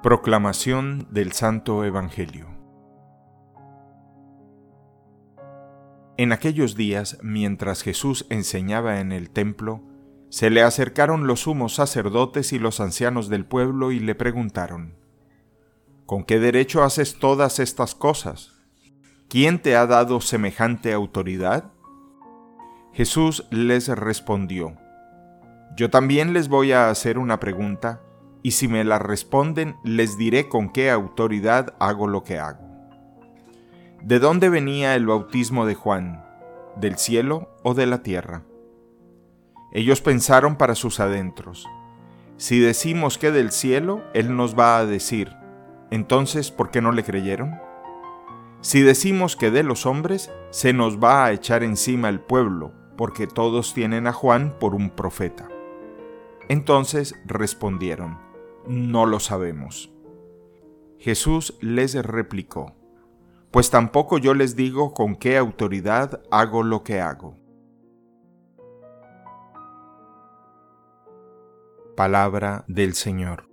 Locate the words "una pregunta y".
27.18-28.52